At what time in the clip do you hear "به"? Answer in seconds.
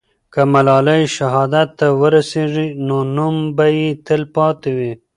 3.57-3.65